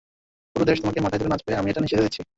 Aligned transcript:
পুরো 0.55 0.65
দেশ 0.65 0.77
তোমাকে 0.81 0.99
মাথায় 0.99 1.19
তুলে 1.19 1.31
নাচবে, 1.31 1.51
আমি 1.55 1.67
এটার 1.69 1.83
নিশ্চয়তা 1.83 2.05
দিচ্ছি। 2.05 2.21